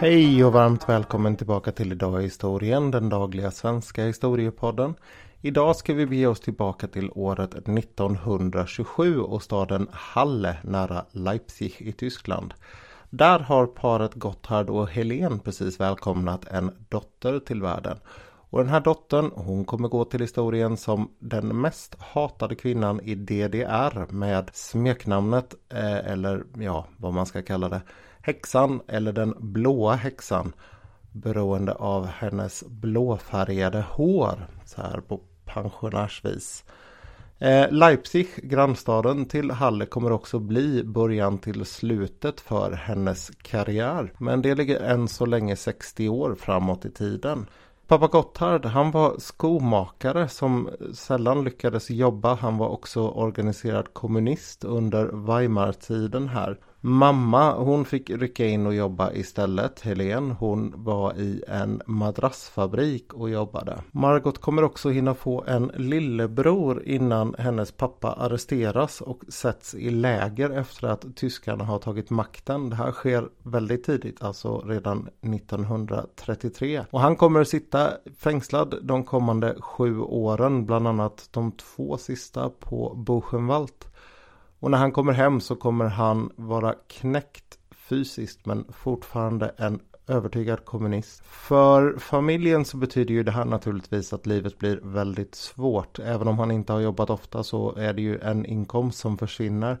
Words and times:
Hej 0.00 0.44
och 0.44 0.52
varmt 0.52 0.88
välkommen 0.88 1.36
tillbaka 1.36 1.72
till 1.72 1.92
Idag 1.92 2.20
i 2.20 2.24
historien, 2.24 2.90
den 2.90 3.08
dagliga 3.08 3.50
svenska 3.50 4.04
historiepodden. 4.04 4.94
Idag 5.40 5.76
ska 5.76 5.94
vi 5.94 6.06
bege 6.06 6.26
oss 6.26 6.40
tillbaka 6.40 6.88
till 6.88 7.10
året 7.14 7.54
1927 7.54 9.20
och 9.20 9.42
staden 9.42 9.88
Halle 9.92 10.56
nära 10.62 11.04
Leipzig 11.12 11.76
i 11.78 11.92
Tyskland. 11.92 12.54
Där 13.10 13.38
har 13.38 13.66
paret 13.66 14.14
Gotthard 14.14 14.70
och 14.70 14.88
Helen 14.88 15.38
precis 15.38 15.80
välkomnat 15.80 16.44
en 16.44 16.70
dotter 16.88 17.38
till 17.38 17.62
världen. 17.62 17.98
Och 18.50 18.58
den 18.58 18.68
här 18.68 18.80
dottern, 18.80 19.30
hon 19.34 19.64
kommer 19.64 19.88
gå 19.88 20.04
till 20.04 20.20
historien 20.20 20.76
som 20.76 21.10
den 21.18 21.60
mest 21.60 21.96
hatade 21.98 22.54
kvinnan 22.54 23.00
i 23.00 23.14
DDR 23.14 24.12
med 24.12 24.50
smeknamnet, 24.52 25.54
eh, 25.68 26.12
eller 26.12 26.44
ja, 26.58 26.86
vad 26.96 27.12
man 27.12 27.26
ska 27.26 27.42
kalla 27.42 27.68
det, 27.68 27.80
häxan 28.22 28.80
eller 28.88 29.12
den 29.12 29.34
blåa 29.38 29.94
häxan. 29.94 30.52
Beroende 31.12 31.74
av 31.74 32.06
hennes 32.06 32.64
blåfärgade 32.66 33.84
hår, 33.90 34.46
så 34.64 34.82
här 34.82 35.00
på 35.00 35.20
pensionärsvis. 35.44 36.64
Eh, 37.38 37.70
Leipzig, 37.70 38.28
grannstaden 38.36 39.24
till 39.24 39.50
Halle, 39.50 39.86
kommer 39.86 40.12
också 40.12 40.38
bli 40.38 40.84
början 40.84 41.38
till 41.38 41.64
slutet 41.64 42.40
för 42.40 42.72
hennes 42.72 43.30
karriär. 43.42 44.12
Men 44.18 44.42
det 44.42 44.54
ligger 44.54 44.80
än 44.80 45.08
så 45.08 45.26
länge 45.26 45.56
60 45.56 46.08
år 46.08 46.34
framåt 46.34 46.84
i 46.84 46.90
tiden. 46.90 47.46
Pappa 47.86 48.06
Gotthard, 48.06 48.66
han 48.66 48.90
var 48.90 49.18
skomakare 49.18 50.28
som 50.28 50.70
sällan 50.94 51.44
lyckades 51.44 51.90
jobba. 51.90 52.34
Han 52.34 52.58
var 52.58 52.68
också 52.68 53.08
organiserad 53.08 53.94
kommunist 53.94 54.64
under 54.64 55.26
Weimartiden 55.26 56.28
här. 56.28 56.58
Mamma 56.82 57.52
hon 57.52 57.84
fick 57.84 58.10
rycka 58.10 58.46
in 58.46 58.66
och 58.66 58.74
jobba 58.74 59.12
istället. 59.12 59.80
Helen 59.80 60.30
hon 60.30 60.74
var 60.76 61.14
i 61.14 61.42
en 61.48 61.82
madrassfabrik 61.86 63.14
och 63.14 63.30
jobbade. 63.30 63.82
Margot 63.92 64.38
kommer 64.38 64.62
också 64.62 64.90
hinna 64.90 65.14
få 65.14 65.44
en 65.46 65.72
lillebror 65.76 66.82
innan 66.84 67.34
hennes 67.38 67.72
pappa 67.72 68.12
arresteras 68.12 69.00
och 69.00 69.20
sätts 69.28 69.74
i 69.74 69.90
läger 69.90 70.50
efter 70.50 70.88
att 70.88 71.16
tyskarna 71.16 71.64
har 71.64 71.78
tagit 71.78 72.10
makten. 72.10 72.70
Det 72.70 72.76
här 72.76 72.92
sker 72.92 73.28
väldigt 73.42 73.84
tidigt, 73.84 74.22
alltså 74.22 74.58
redan 74.60 75.08
1933. 75.20 76.84
Och 76.90 77.00
han 77.00 77.16
kommer 77.16 77.44
sitta 77.44 77.90
fängslad 78.18 78.74
de 78.82 79.04
kommande 79.04 79.56
sju 79.60 80.00
åren, 80.00 80.66
bland 80.66 80.88
annat 80.88 81.28
de 81.30 81.52
två 81.52 81.96
sista 81.96 82.50
på 82.50 82.94
Buchenwald. 83.06 83.89
Och 84.60 84.70
när 84.70 84.78
han 84.78 84.92
kommer 84.92 85.12
hem 85.12 85.40
så 85.40 85.56
kommer 85.56 85.84
han 85.84 86.32
vara 86.36 86.74
knäckt 86.88 87.58
fysiskt 87.70 88.46
men 88.46 88.64
fortfarande 88.72 89.54
en 89.56 89.80
övertygad 90.08 90.64
kommunist. 90.64 91.22
För 91.24 91.98
familjen 91.98 92.64
så 92.64 92.76
betyder 92.76 93.14
ju 93.14 93.22
det 93.22 93.30
här 93.30 93.44
naturligtvis 93.44 94.12
att 94.12 94.26
livet 94.26 94.58
blir 94.58 94.80
väldigt 94.82 95.34
svårt. 95.34 95.98
Även 95.98 96.28
om 96.28 96.38
han 96.38 96.50
inte 96.50 96.72
har 96.72 96.80
jobbat 96.80 97.10
ofta 97.10 97.42
så 97.42 97.74
är 97.76 97.92
det 97.92 98.02
ju 98.02 98.18
en 98.18 98.46
inkomst 98.46 98.98
som 98.98 99.18
försvinner. 99.18 99.78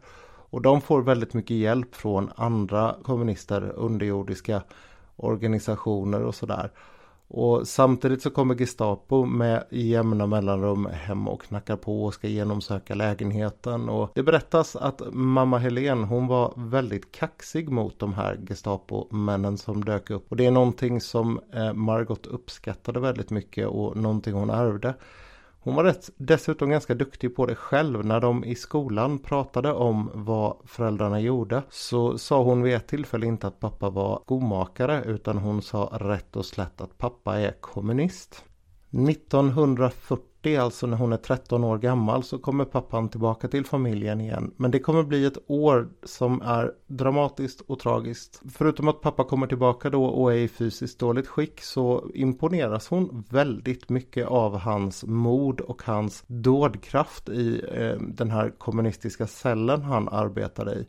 Och 0.50 0.62
de 0.62 0.80
får 0.80 1.02
väldigt 1.02 1.34
mycket 1.34 1.56
hjälp 1.56 1.94
från 1.94 2.30
andra 2.36 2.96
kommunister, 3.02 3.72
underjordiska 3.76 4.62
organisationer 5.16 6.22
och 6.22 6.34
sådär. 6.34 6.70
Och 7.32 7.68
samtidigt 7.68 8.22
så 8.22 8.30
kommer 8.30 8.54
Gestapo 8.54 9.24
med 9.24 9.64
jämna 9.70 10.26
mellanrum 10.26 10.86
hem 10.86 11.28
och 11.28 11.42
knackar 11.42 11.76
på 11.76 12.04
och 12.04 12.14
ska 12.14 12.28
genomsöka 12.28 12.94
lägenheten. 12.94 13.88
Och 13.88 14.10
det 14.14 14.22
berättas 14.22 14.76
att 14.76 15.02
mamma 15.12 15.58
Helen 15.58 16.04
hon 16.04 16.26
var 16.26 16.52
väldigt 16.56 17.12
kaxig 17.12 17.68
mot 17.68 17.98
de 17.98 18.14
här 18.14 18.38
Gestapo-männen 18.48 19.58
som 19.58 19.84
dök 19.84 20.10
upp. 20.10 20.26
Och 20.28 20.36
det 20.36 20.46
är 20.46 20.50
någonting 20.50 21.00
som 21.00 21.40
eh, 21.54 21.72
Margot 21.72 22.26
uppskattade 22.26 23.00
väldigt 23.00 23.30
mycket 23.30 23.66
och 23.66 23.96
någonting 23.96 24.34
hon 24.34 24.50
ärvde. 24.50 24.94
Hon 25.70 25.76
var 25.76 25.94
dessutom 26.16 26.70
ganska 26.70 26.94
duktig 26.94 27.36
på 27.36 27.46
det 27.46 27.54
själv. 27.54 28.04
När 28.04 28.20
de 28.20 28.44
i 28.44 28.54
skolan 28.54 29.18
pratade 29.18 29.72
om 29.72 30.10
vad 30.14 30.56
föräldrarna 30.64 31.20
gjorde 31.20 31.62
så 31.70 32.18
sa 32.18 32.42
hon 32.42 32.62
vid 32.62 32.74
ett 32.74 32.88
tillfälle 32.88 33.26
inte 33.26 33.46
att 33.46 33.60
pappa 33.60 33.90
var 33.90 34.20
skomakare 34.24 35.02
utan 35.04 35.38
hon 35.38 35.62
sa 35.62 35.90
rätt 35.92 36.36
och 36.36 36.46
slätt 36.46 36.80
att 36.80 36.98
pappa 36.98 37.38
är 37.38 37.52
kommunist. 37.60 38.44
1940 38.90 40.29
40, 40.42 40.56
alltså 40.56 40.86
när 40.86 40.96
hon 40.96 41.12
är 41.12 41.16
13 41.16 41.64
år 41.64 41.78
gammal, 41.78 42.22
så 42.22 42.38
kommer 42.38 42.64
pappan 42.64 43.08
tillbaka 43.08 43.48
till 43.48 43.64
familjen 43.64 44.20
igen. 44.20 44.54
Men 44.56 44.70
det 44.70 44.78
kommer 44.78 45.02
bli 45.02 45.24
ett 45.24 45.38
år 45.46 45.88
som 46.02 46.42
är 46.42 46.72
dramatiskt 46.86 47.60
och 47.60 47.78
tragiskt. 47.78 48.42
Förutom 48.52 48.88
att 48.88 49.00
pappa 49.00 49.24
kommer 49.24 49.46
tillbaka 49.46 49.90
då 49.90 50.04
och 50.04 50.32
är 50.32 50.36
i 50.36 50.48
fysiskt 50.48 50.98
dåligt 50.98 51.26
skick 51.26 51.60
så 51.60 52.10
imponeras 52.14 52.88
hon 52.88 53.24
väldigt 53.28 53.88
mycket 53.88 54.26
av 54.26 54.58
hans 54.58 55.04
mod 55.04 55.60
och 55.60 55.82
hans 55.82 56.24
dådkraft 56.26 57.28
i 57.28 57.62
eh, 57.72 57.96
den 58.00 58.30
här 58.30 58.52
kommunistiska 58.58 59.26
cellen 59.26 59.82
han 59.82 60.08
arbetade 60.08 60.72
i. 60.72 60.86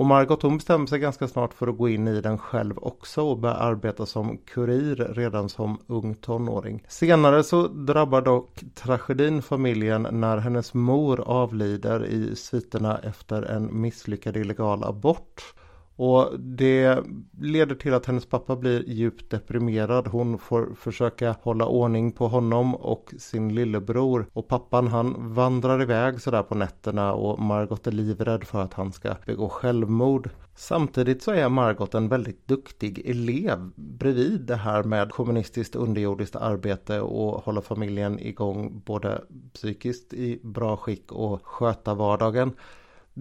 Och 0.00 0.06
Margot 0.06 0.42
hon 0.42 0.56
bestämmer 0.56 0.86
sig 0.86 0.98
ganska 0.98 1.28
snart 1.28 1.54
för 1.54 1.66
att 1.66 1.78
gå 1.78 1.88
in 1.88 2.08
i 2.08 2.20
den 2.20 2.38
själv 2.38 2.78
också 2.78 3.22
och 3.22 3.38
börja 3.38 3.54
arbeta 3.54 4.06
som 4.06 4.38
kurir 4.38 4.96
redan 4.96 5.48
som 5.48 5.78
ung 5.86 6.14
tonåring. 6.14 6.84
Senare 6.88 7.42
så 7.42 7.68
drabbar 7.68 8.22
dock 8.22 8.60
tragedin 8.74 9.42
familjen 9.42 10.06
när 10.10 10.36
hennes 10.36 10.74
mor 10.74 11.20
avlider 11.20 12.06
i 12.06 12.36
sviterna 12.36 12.98
efter 12.98 13.42
en 13.42 13.80
misslyckad 13.80 14.36
illegal 14.36 14.84
abort. 14.84 15.54
Och 16.02 16.40
det 16.40 16.98
leder 17.40 17.74
till 17.74 17.94
att 17.94 18.06
hennes 18.06 18.26
pappa 18.26 18.56
blir 18.56 18.88
djupt 18.88 19.30
deprimerad. 19.30 20.06
Hon 20.06 20.38
får 20.38 20.74
försöka 20.74 21.36
hålla 21.42 21.66
ordning 21.66 22.12
på 22.12 22.28
honom 22.28 22.74
och 22.74 23.14
sin 23.18 23.54
lillebror. 23.54 24.26
Och 24.32 24.48
pappan 24.48 24.88
han 24.88 25.34
vandrar 25.34 25.82
iväg 25.82 26.20
sådär 26.20 26.42
på 26.42 26.54
nätterna 26.54 27.12
och 27.12 27.38
Margot 27.38 27.86
är 27.86 27.92
livrädd 27.92 28.44
för 28.44 28.62
att 28.62 28.74
han 28.74 28.92
ska 28.92 29.14
begå 29.26 29.48
självmord. 29.48 30.30
Samtidigt 30.56 31.22
så 31.22 31.30
är 31.30 31.48
Margot 31.48 31.94
en 31.94 32.08
väldigt 32.08 32.48
duktig 32.48 33.10
elev 33.10 33.70
bredvid 33.74 34.40
det 34.40 34.56
här 34.56 34.82
med 34.82 35.10
kommunistiskt 35.10 35.76
underjordiskt 35.76 36.36
arbete 36.36 37.00
och 37.00 37.44
hålla 37.44 37.60
familjen 37.60 38.18
igång 38.18 38.82
både 38.86 39.24
psykiskt 39.52 40.12
i 40.12 40.40
bra 40.42 40.76
skick 40.76 41.12
och 41.12 41.46
sköta 41.46 41.94
vardagen. 41.94 42.52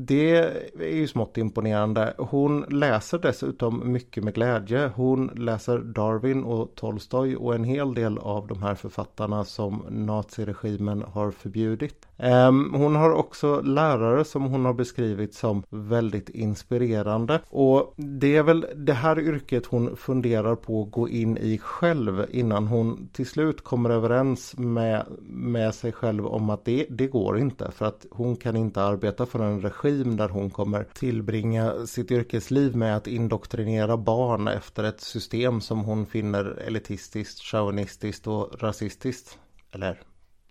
Det 0.01 0.37
är 0.79 0.95
ju 0.95 1.07
smått 1.07 1.37
imponerande. 1.37 2.13
Hon 2.17 2.61
läser 2.61 3.19
dessutom 3.19 3.91
mycket 3.91 4.23
med 4.23 4.33
glädje. 4.33 4.91
Hon 4.95 5.27
läser 5.27 5.79
Darwin 5.79 6.43
och 6.43 6.75
Tolstoj 6.75 7.35
och 7.35 7.55
en 7.55 7.63
hel 7.63 7.93
del 7.93 8.17
av 8.17 8.47
de 8.47 8.63
här 8.63 8.75
författarna 8.75 9.45
som 9.45 9.85
naziregimen 9.89 11.01
har 11.01 11.31
förbjudit. 11.31 12.08
Ehm, 12.19 12.73
hon 12.73 12.95
har 12.95 13.11
också 13.11 13.61
lärare 13.61 14.25
som 14.25 14.43
hon 14.43 14.65
har 14.65 14.73
beskrivit 14.73 15.33
som 15.33 15.63
väldigt 15.69 16.29
inspirerande. 16.29 17.41
Och 17.49 17.93
det 17.97 18.35
är 18.35 18.43
väl 18.43 18.65
det 18.75 18.93
här 18.93 19.19
yrket 19.19 19.65
hon 19.65 19.97
funderar 19.97 20.55
på 20.55 20.83
att 20.83 20.91
gå 20.91 21.09
in 21.09 21.37
i 21.37 21.57
själv 21.57 22.25
innan 22.31 22.67
hon 22.67 23.09
till 23.13 23.27
slut 23.27 23.63
kommer 23.63 23.89
överens 23.89 24.57
med, 24.57 25.05
med 25.29 25.75
sig 25.75 25.91
själv 25.91 26.27
om 26.27 26.49
att 26.49 26.65
det, 26.65 26.85
det 26.89 27.07
går 27.07 27.39
inte. 27.39 27.71
För 27.71 27.85
att 27.85 28.05
hon 28.11 28.35
kan 28.35 28.55
inte 28.55 28.81
arbeta 28.81 29.25
för 29.25 29.39
en 29.39 29.61
regim 29.61 30.17
där 30.17 30.29
hon 30.29 30.49
kommer 30.49 30.83
tillbringa 30.93 31.73
sitt 31.85 32.11
yrkesliv 32.11 32.75
med 32.75 32.97
att 32.97 33.07
indoktrinera 33.07 33.97
barn 33.97 34.47
efter 34.47 34.83
ett 34.83 35.01
system 35.01 35.61
som 35.61 35.79
hon 35.79 36.05
finner 36.05 36.45
elitistiskt, 36.67 37.39
chauvinistiskt 37.39 38.27
och 38.27 38.61
rasistiskt. 38.61 39.37
Eller 39.71 40.01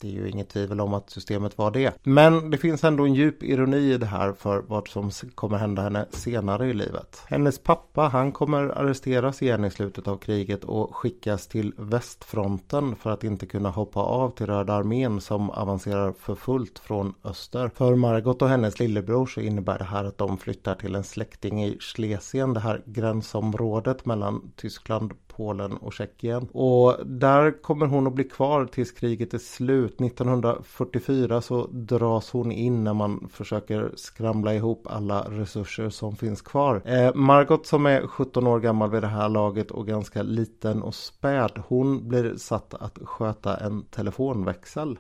det 0.01 0.09
är 0.09 0.13
ju 0.13 0.29
inget 0.29 0.49
tvivel 0.49 0.81
om 0.81 0.95
att 0.95 1.11
systemet 1.11 1.59
var 1.59 1.71
det. 1.71 1.95
Men 2.03 2.51
det 2.51 2.59
finns 2.59 2.85
ändå 2.85 3.05
en 3.05 3.15
djup 3.15 3.43
ironi 3.43 3.93
i 3.93 3.99
det 3.99 4.07
här 4.07 4.33
för 4.33 4.63
vad 4.67 4.89
som 4.89 5.11
kommer 5.35 5.59
hända 5.59 5.83
henne 5.83 6.07
senare 6.11 6.67
i 6.67 6.75
livet. 6.75 7.23
Hennes 7.27 7.59
pappa 7.59 8.03
han 8.03 8.33
kommer 8.33 8.63
arresteras 8.63 9.43
igen 9.43 9.65
i 9.65 9.71
slutet 9.71 10.09
av 10.09 10.17
kriget 10.17 10.65
och 10.65 10.97
skickas 10.97 11.47
till 11.47 11.73
västfronten 11.77 12.97
för 12.97 13.11
att 13.11 13.25
inte 13.25 13.47
kunna 13.47 13.71
hoppa 13.71 14.01
av 14.01 14.31
till 14.31 14.47
Röda 14.47 14.73
armén 14.73 15.21
som 15.21 15.51
avancerar 15.51 16.13
för 16.13 16.35
fullt 16.35 16.79
från 16.79 17.15
öster. 17.25 17.71
För 17.75 17.95
Margot 17.95 18.43
och 18.43 18.49
hennes 18.49 18.79
lillebror 18.79 19.27
så 19.27 19.41
innebär 19.41 19.79
det 19.79 19.85
här 19.85 20.05
att 20.05 20.19
de 20.19 20.39
flyttar 20.39 20.75
till 20.75 20.95
en 20.95 21.05
släkting 21.05 21.65
i 21.65 21.79
Schlesien, 21.81 22.55
det 22.55 22.61
här 22.61 22.83
gränsområdet 22.87 24.07
mellan 24.07 24.53
Tyskland, 24.57 25.13
Polen 25.39 25.73
och 25.73 25.93
Tjeckien. 25.93 26.49
Och 26.53 26.97
där 27.07 27.63
kommer 27.63 27.87
hon 27.87 28.07
att 28.07 28.13
bli 28.13 28.25
kvar 28.25 28.67
tills 28.67 28.93
kriget 28.93 29.35
är 29.35 29.39
slut. 29.39 30.01
1944 30.01 31.41
så 31.41 31.67
dras 31.67 32.31
hon 32.31 32.53
in 32.53 32.85
när 32.85 32.95
man 32.95 33.29
försöker 33.33 33.93
skramla 33.97 34.55
ihop 34.55 34.87
alla 34.91 35.21
resurser 35.21 35.91
som 35.91 36.17
finns 36.17 36.43
kvar. 36.43 36.83
Eh, 36.85 37.15
Margot 37.15 37.67
som 37.67 37.87
är 37.87 38.07
17 38.07 38.47
år 38.47 38.61
gammal 38.61 38.91
vid 38.91 39.03
det 39.03 39.07
här 39.07 39.29
laget 39.29 39.71
och 39.71 39.87
ganska 39.87 40.23
liten 40.23 40.83
och 40.83 40.95
späd. 40.95 41.63
Hon 41.69 42.09
blir 42.09 42.37
satt 42.37 42.75
att 42.75 42.99
sköta 43.03 43.57
en 43.57 43.83
telefonväxel. 43.83 44.99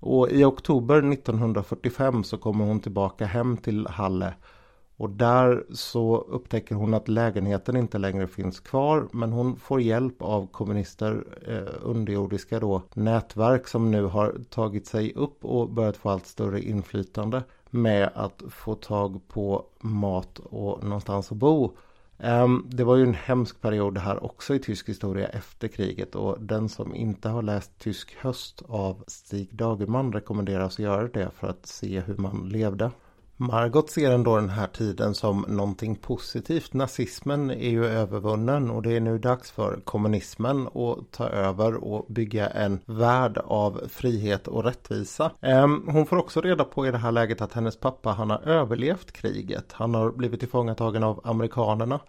Och 0.00 0.30
i 0.30 0.44
oktober 0.44 1.12
1945 1.12 2.24
så 2.24 2.38
kommer 2.38 2.64
hon 2.64 2.80
tillbaka 2.80 3.26
hem 3.26 3.56
till 3.56 3.86
Halle 3.86 4.34
och 4.98 5.10
där 5.10 5.64
så 5.70 6.16
upptäcker 6.16 6.74
hon 6.74 6.94
att 6.94 7.08
lägenheten 7.08 7.76
inte 7.76 7.98
längre 7.98 8.26
finns 8.26 8.60
kvar 8.60 9.08
men 9.12 9.32
hon 9.32 9.56
får 9.56 9.80
hjälp 9.80 10.22
av 10.22 10.46
kommunister, 10.46 11.24
eh, 11.46 11.74
underjordiska 11.82 12.60
då, 12.60 12.82
nätverk 12.94 13.68
som 13.68 13.90
nu 13.90 14.04
har 14.04 14.36
tagit 14.50 14.86
sig 14.86 15.12
upp 15.14 15.44
och 15.44 15.70
börjat 15.70 15.96
få 15.96 16.10
allt 16.10 16.26
större 16.26 16.62
inflytande 16.62 17.42
med 17.70 18.10
att 18.14 18.42
få 18.50 18.74
tag 18.74 19.20
på 19.28 19.64
mat 19.80 20.38
och 20.38 20.84
någonstans 20.84 21.32
att 21.32 21.38
bo. 21.38 21.76
Ehm, 22.18 22.66
det 22.68 22.84
var 22.84 22.96
ju 22.96 23.02
en 23.02 23.14
hemsk 23.14 23.60
period 23.60 23.98
här 23.98 24.24
också 24.24 24.54
i 24.54 24.58
tysk 24.58 24.88
historia 24.88 25.28
efter 25.28 25.68
kriget 25.68 26.14
och 26.14 26.40
den 26.40 26.68
som 26.68 26.94
inte 26.94 27.28
har 27.28 27.42
läst 27.42 27.78
Tysk 27.78 28.16
höst 28.20 28.62
av 28.68 29.04
Stig 29.06 29.54
Dagerman 29.54 30.12
rekommenderas 30.12 30.74
att 30.74 30.78
göra 30.78 31.08
det 31.08 31.30
för 31.34 31.48
att 31.48 31.66
se 31.66 32.00
hur 32.00 32.16
man 32.16 32.48
levde. 32.48 32.90
Margot 33.38 33.90
ser 33.90 34.10
ändå 34.10 34.36
den 34.36 34.48
här 34.48 34.66
tiden 34.66 35.14
som 35.14 35.44
någonting 35.48 35.96
positivt. 35.96 36.72
Nazismen 36.72 37.50
är 37.50 37.70
ju 37.70 37.86
övervunnen 37.86 38.70
och 38.70 38.82
det 38.82 38.96
är 38.96 39.00
nu 39.00 39.18
dags 39.18 39.50
för 39.50 39.80
kommunismen 39.84 40.66
att 40.66 41.10
ta 41.10 41.28
över 41.28 41.74
och 41.74 42.06
bygga 42.08 42.48
en 42.48 42.80
värld 42.86 43.38
av 43.44 43.80
frihet 43.88 44.48
och 44.48 44.64
rättvisa. 44.64 45.30
Ehm, 45.40 45.88
hon 45.88 46.06
får 46.06 46.16
också 46.16 46.40
reda 46.40 46.64
på 46.64 46.86
i 46.86 46.90
det 46.90 46.98
här 46.98 47.12
läget 47.12 47.40
att 47.40 47.52
hennes 47.52 47.80
pappa 47.80 48.10
han 48.10 48.30
har 48.30 48.38
överlevt 48.38 49.12
kriget. 49.12 49.72
Han 49.72 49.94
har 49.94 50.10
blivit 50.10 50.40
tillfångatagen 50.40 51.02
av 51.02 51.20
amerikanerna 51.24 52.00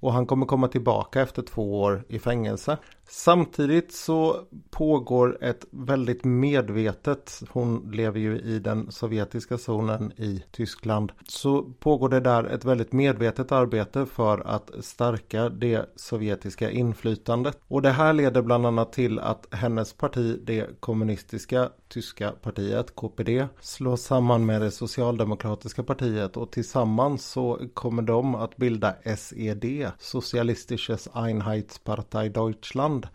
och 0.00 0.12
han 0.12 0.26
kommer 0.26 0.46
komma 0.46 0.68
tillbaka 0.68 1.20
efter 1.20 1.42
två 1.42 1.80
år 1.80 2.04
i 2.08 2.18
fängelse. 2.18 2.78
Samtidigt 3.08 3.92
så 3.92 4.40
pågår 4.70 5.44
ett 5.44 5.64
väldigt 5.70 6.24
medvetet, 6.24 7.42
hon 7.50 7.90
lever 7.92 8.20
ju 8.20 8.38
i 8.38 8.58
den 8.58 8.92
sovjetiska 8.92 9.58
zonen 9.58 10.12
i 10.16 10.44
Tyskland, 10.50 11.12
så 11.28 11.62
pågår 11.62 12.08
det 12.08 12.20
där 12.20 12.44
ett 12.44 12.64
väldigt 12.64 12.92
medvetet 12.92 13.52
arbete 13.52 14.06
för 14.06 14.38
att 14.46 14.70
stärka 14.80 15.48
det 15.48 15.90
sovjetiska 15.96 16.70
inflytandet. 16.70 17.58
Och 17.68 17.82
det 17.82 17.90
här 17.90 18.12
leder 18.12 18.42
bland 18.42 18.66
annat 18.66 18.92
till 18.92 19.18
att 19.18 19.46
hennes 19.50 19.92
parti, 19.92 20.40
det 20.44 20.80
kommunistiska 20.80 21.70
tyska 21.88 22.32
partiet 22.42 22.94
KPD, 22.94 23.46
slås 23.60 24.02
samman 24.02 24.46
med 24.46 24.60
det 24.60 24.70
socialdemokratiska 24.70 25.82
partiet 25.82 26.36
och 26.36 26.52
tillsammans 26.52 27.24
så 27.24 27.60
kommer 27.74 28.02
de 28.02 28.34
att 28.34 28.56
bilda 28.56 28.94
SED, 29.16 29.90
Socialistisches 29.98 31.08
Einheitspartei 31.14 32.28
Deutschland 32.28 32.93
land. 32.94 33.08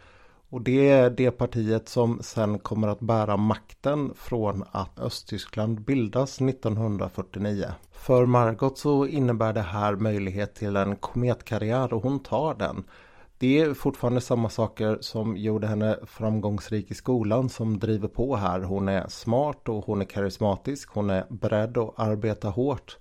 Och 0.52 0.62
det 0.62 0.90
är 0.90 1.10
det 1.10 1.32
partiet 1.32 1.90
som 1.90 2.20
sen 2.22 2.60
kommer 2.60 2.88
att 2.88 3.00
bära 3.00 3.38
makten 3.38 4.14
från 4.16 4.64
att 4.72 5.00
Östtyskland 5.00 5.82
bildas 5.82 6.42
1949. 6.42 7.66
För 7.92 8.26
Margot 8.26 8.78
så 8.78 9.06
innebär 9.06 9.54
det 9.54 9.62
här 9.62 9.96
möjlighet 9.96 10.56
till 10.56 10.76
en 10.76 10.96
kometkarriär 10.96 11.94
och 11.94 12.04
hon 12.04 12.20
tar 12.20 12.56
den. 12.56 12.84
Det 13.40 13.60
är 13.60 13.74
fortfarande 13.74 14.22
samma 14.22 14.50
saker 14.50 14.98
som 15.02 15.38
gjorde 15.38 15.68
henne 15.68 16.00
framgångsrik 16.06 16.92
i 16.92 16.94
skolan 16.94 17.50
som 17.50 17.80
driver 17.80 18.08
på 18.08 18.36
här. 18.36 18.60
Hon 18.60 18.90
är 18.90 19.08
smart 19.08 19.70
och 19.70 19.86
hon 19.86 20.02
är 20.02 20.06
karismatisk. 20.06 20.90
Hon 20.90 21.10
är 21.10 21.26
beredd 21.30 21.78
att 21.78 22.00
arbeta 22.00 22.50
hårt. 22.50 22.98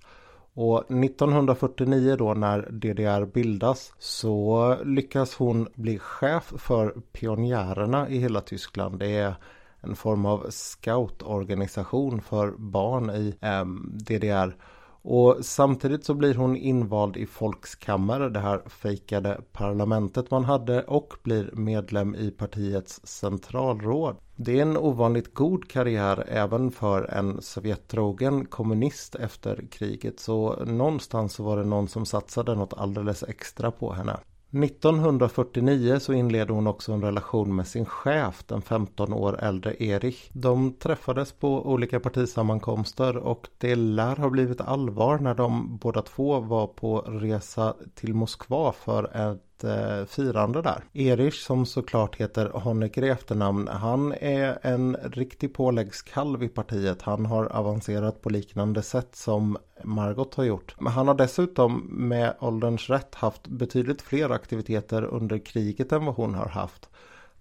Och 0.61 0.91
1949 0.91 2.15
då 2.15 2.33
när 2.33 2.61
DDR 2.71 3.25
bildas 3.25 3.93
så 3.99 4.75
lyckas 4.83 5.35
hon 5.35 5.67
bli 5.75 5.99
chef 5.99 6.53
för 6.57 6.89
pionjärerna 7.11 8.09
i 8.09 8.19
hela 8.19 8.41
Tyskland. 8.41 8.99
Det 8.99 9.15
är 9.15 9.33
en 9.81 9.95
form 9.95 10.25
av 10.25 10.45
scoutorganisation 10.49 12.21
för 12.21 12.51
barn 12.57 13.09
i 13.09 13.35
eh, 13.41 13.65
DDR. 13.85 14.55
Och 15.01 15.37
samtidigt 15.41 16.05
så 16.05 16.13
blir 16.13 16.35
hon 16.35 16.55
invald 16.55 17.17
i 17.17 17.25
Folkskammare, 17.25 18.29
det 18.29 18.39
här 18.39 18.61
fejkade 18.69 19.41
parlamentet 19.51 20.31
man 20.31 20.45
hade 20.45 20.83
och 20.83 21.13
blir 21.23 21.51
medlem 21.53 22.15
i 22.15 22.31
partiets 22.31 23.01
centralråd. 23.03 24.15
Det 24.35 24.57
är 24.57 24.61
en 24.61 24.77
ovanligt 24.77 25.33
god 25.33 25.69
karriär 25.69 26.23
även 26.27 26.71
för 26.71 27.03
en 27.03 27.41
sovjettrogen 27.41 28.45
kommunist 28.45 29.15
efter 29.15 29.65
kriget 29.71 30.19
så 30.19 30.65
någonstans 30.65 31.33
så 31.33 31.43
var 31.43 31.57
det 31.57 31.65
någon 31.65 31.87
som 31.87 32.05
satsade 32.05 32.55
något 32.55 32.73
alldeles 32.73 33.23
extra 33.23 33.71
på 33.71 33.93
henne. 33.93 34.19
1949 34.51 35.99
så 35.99 36.13
inledde 36.13 36.53
hon 36.53 36.67
också 36.67 36.91
en 36.91 37.01
relation 37.01 37.55
med 37.55 37.67
sin 37.67 37.85
chef, 37.85 38.43
den 38.47 38.61
15 38.61 39.13
år 39.13 39.39
äldre 39.43 39.83
Erich. 39.83 40.29
De 40.33 40.73
träffades 40.73 41.31
på 41.31 41.71
olika 41.71 41.99
partisammankomster 41.99 43.17
och 43.17 43.47
det 43.57 43.75
lär 43.75 44.15
ha 44.15 44.29
blivit 44.29 44.61
allvar 44.61 45.19
när 45.19 45.35
de 45.35 45.77
båda 45.77 46.01
två 46.01 46.39
var 46.39 46.67
på 46.67 47.01
resa 47.01 47.75
till 47.95 48.13
Moskva 48.13 48.71
för 48.71 49.31
ett 49.31 49.48
eh, 49.63 50.05
firande 50.05 50.61
där. 50.61 50.83
Erich 50.93 51.43
som 51.43 51.65
såklart 51.65 52.15
heter 52.15 52.49
Honecker 52.49 53.03
i 53.03 53.09
efternamn. 53.09 53.67
Han 53.67 54.13
är 54.13 54.59
en 54.61 54.97
riktig 55.03 55.53
påläggskalv 55.53 56.43
i 56.43 56.47
partiet. 56.47 57.01
Han 57.01 57.25
har 57.25 57.45
avancerat 57.45 58.21
på 58.21 58.29
liknande 58.29 58.81
sätt 58.81 59.15
som 59.15 59.57
Margot 59.83 60.35
har 60.35 60.43
gjort. 60.43 60.75
Men 60.79 60.93
han 60.93 61.07
har 61.07 61.15
dessutom 61.15 61.87
med 61.89 62.35
ålderns 62.39 62.89
rätt 62.89 63.15
haft 63.15 63.47
betydligt 63.47 64.01
fler 64.01 64.29
aktiviteter 64.29 65.03
under 65.03 65.37
kriget 65.37 65.91
än 65.91 66.05
vad 66.05 66.15
hon 66.15 66.35
har 66.35 66.49
haft. 66.49 66.89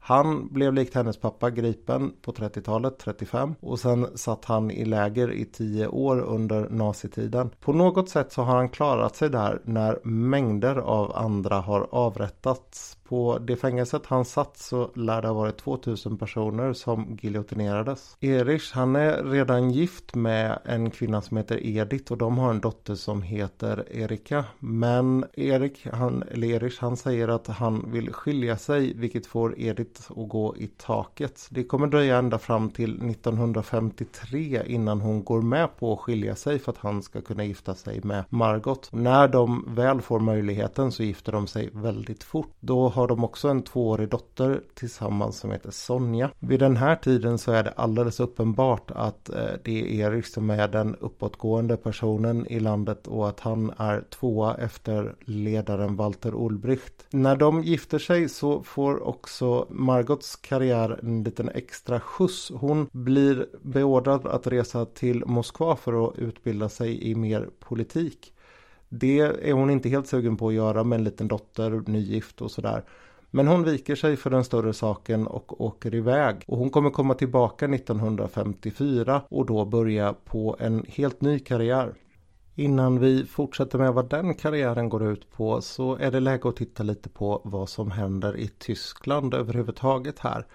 Han 0.00 0.48
blev 0.52 0.72
likt 0.72 0.94
hennes 0.94 1.16
pappa 1.16 1.50
gripen 1.50 2.12
på 2.22 2.32
30-talet, 2.32 2.98
35 2.98 3.54
och 3.60 3.78
sen 3.78 4.06
satt 4.14 4.44
han 4.44 4.70
i 4.70 4.84
läger 4.84 5.32
i 5.32 5.44
10 5.44 5.86
år 5.86 6.20
under 6.20 6.68
nazitiden. 6.68 7.50
På 7.60 7.72
något 7.72 8.08
sätt 8.08 8.32
så 8.32 8.42
har 8.42 8.56
han 8.56 8.68
klarat 8.68 9.16
sig 9.16 9.30
där 9.30 9.60
när 9.64 10.06
mängder 10.06 10.76
av 10.76 11.16
andra 11.16 11.56
har 11.56 11.88
avrättats 11.90 12.97
på 13.08 13.38
det 13.38 13.56
fängelset 13.56 14.06
han 14.06 14.24
satt 14.24 14.56
så 14.56 14.90
lär 14.94 15.22
det 15.22 15.28
ha 15.28 15.34
varit 15.34 15.56
2000 15.56 16.18
personer 16.18 16.72
som 16.72 17.18
giljotinerades. 17.22 18.16
Erich 18.20 18.72
han 18.72 18.96
är 18.96 19.24
redan 19.24 19.70
gift 19.70 20.14
med 20.14 20.58
en 20.64 20.90
kvinna 20.90 21.22
som 21.22 21.36
heter 21.36 21.66
Edith 21.66 22.12
och 22.12 22.18
de 22.18 22.38
har 22.38 22.50
en 22.50 22.60
dotter 22.60 22.94
som 22.94 23.22
heter 23.22 23.84
Erika. 23.90 24.44
Men 24.58 25.24
Erik, 25.34 25.86
han, 25.92 26.22
eller 26.22 26.48
Erich 26.48 26.78
han 26.80 26.96
säger 26.96 27.28
att 27.28 27.46
han 27.46 27.92
vill 27.92 28.12
skilja 28.12 28.56
sig 28.56 28.94
vilket 28.94 29.26
får 29.26 29.60
Edith 29.60 30.12
att 30.16 30.28
gå 30.28 30.56
i 30.56 30.66
taket. 30.66 31.46
Det 31.50 31.64
kommer 31.64 31.86
dröja 31.86 32.18
ända 32.18 32.38
fram 32.38 32.70
till 32.70 33.10
1953 33.10 34.62
innan 34.66 35.00
hon 35.00 35.24
går 35.24 35.42
med 35.42 35.76
på 35.78 35.92
att 35.92 35.98
skilja 35.98 36.36
sig 36.36 36.58
för 36.58 36.72
att 36.72 36.78
han 36.78 37.02
ska 37.02 37.20
kunna 37.20 37.44
gifta 37.44 37.74
sig 37.74 38.00
med 38.04 38.24
Margot. 38.28 38.88
När 38.92 39.28
de 39.28 39.64
väl 39.74 40.00
får 40.00 40.20
möjligheten 40.20 40.92
så 40.92 41.02
gifter 41.02 41.32
de 41.32 41.46
sig 41.46 41.70
väldigt 41.72 42.24
fort. 42.24 42.54
Då 42.60 42.88
har 42.98 43.08
de 43.08 43.24
också 43.24 43.48
en 43.48 43.62
tvåårig 43.62 44.08
dotter 44.08 44.60
tillsammans 44.74 45.38
som 45.38 45.50
heter 45.50 45.70
Sonja. 45.70 46.30
Vid 46.38 46.60
den 46.60 46.76
här 46.76 46.96
tiden 46.96 47.38
så 47.38 47.52
är 47.52 47.64
det 47.64 47.70
alldeles 47.70 48.20
uppenbart 48.20 48.90
att 48.90 49.28
eh, 49.28 49.36
det 49.64 49.80
är 49.80 50.10
Erik 50.10 50.26
som 50.26 50.50
är 50.50 50.68
den 50.68 50.94
uppåtgående 50.94 51.76
personen 51.76 52.46
i 52.46 52.60
landet 52.60 53.06
och 53.06 53.28
att 53.28 53.40
han 53.40 53.72
är 53.76 54.04
tvåa 54.10 54.54
efter 54.54 55.14
ledaren 55.20 55.96
Walter 55.96 56.34
Ulbricht. 56.34 57.06
När 57.10 57.36
de 57.36 57.62
gifter 57.62 57.98
sig 57.98 58.28
så 58.28 58.62
får 58.62 59.08
också 59.08 59.66
Margots 59.70 60.36
karriär 60.36 61.00
en 61.02 61.24
liten 61.24 61.48
extra 61.48 62.00
skjuts. 62.00 62.52
Hon 62.54 62.88
blir 62.92 63.46
beordrad 63.62 64.26
att 64.26 64.46
resa 64.46 64.84
till 64.84 65.24
Moskva 65.26 65.76
för 65.76 66.08
att 66.08 66.18
utbilda 66.18 66.68
sig 66.68 67.10
i 67.10 67.14
mer 67.14 67.48
politik. 67.60 68.32
Det 68.88 69.18
är 69.20 69.52
hon 69.52 69.70
inte 69.70 69.88
helt 69.88 70.06
sugen 70.06 70.36
på 70.36 70.48
att 70.48 70.54
göra 70.54 70.84
med 70.84 70.98
en 70.98 71.04
liten 71.04 71.28
dotter, 71.28 71.82
nygift 71.86 72.42
och 72.42 72.50
sådär. 72.50 72.84
Men 73.30 73.48
hon 73.48 73.64
viker 73.64 73.96
sig 73.96 74.16
för 74.16 74.30
den 74.30 74.44
större 74.44 74.72
saken 74.72 75.26
och 75.26 75.60
åker 75.60 75.94
iväg. 75.94 76.44
Och 76.46 76.58
hon 76.58 76.70
kommer 76.70 76.90
komma 76.90 77.14
tillbaka 77.14 77.64
1954 77.66 79.22
och 79.28 79.46
då 79.46 79.64
börja 79.64 80.14
på 80.24 80.56
en 80.58 80.84
helt 80.88 81.20
ny 81.20 81.38
karriär. 81.38 81.94
Innan 82.54 83.00
vi 83.00 83.24
fortsätter 83.24 83.78
med 83.78 83.94
vad 83.94 84.10
den 84.10 84.34
karriären 84.34 84.88
går 84.88 85.12
ut 85.12 85.30
på 85.30 85.60
så 85.60 85.96
är 85.96 86.10
det 86.10 86.20
läge 86.20 86.48
att 86.48 86.56
titta 86.56 86.82
lite 86.82 87.08
på 87.08 87.40
vad 87.44 87.68
som 87.68 87.90
händer 87.90 88.36
i 88.36 88.48
Tyskland 88.48 89.34
överhuvudtaget 89.34 90.18
här. 90.18 90.46